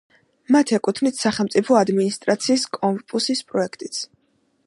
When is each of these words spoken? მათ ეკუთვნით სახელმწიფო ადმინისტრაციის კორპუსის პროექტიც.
მათ 0.53 0.71
ეკუთვნით 0.77 1.19
სახელმწიფო 1.23 1.77
ადმინისტრაციის 1.81 2.65
კორპუსის 2.79 3.47
პროექტიც. 3.53 4.03